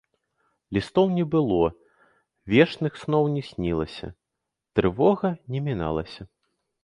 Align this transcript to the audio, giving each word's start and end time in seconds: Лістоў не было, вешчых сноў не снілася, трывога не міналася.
Лістоў 0.77 1.07
не 1.17 1.25
было, 1.33 1.65
вешчых 2.53 2.93
сноў 3.03 3.29
не 3.35 3.43
снілася, 3.49 4.07
трывога 4.79 5.29
не 5.57 5.65
міналася. 5.69 6.23